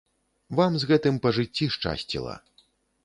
[0.59, 2.33] Вам з гэтым па жыцці шчасціла.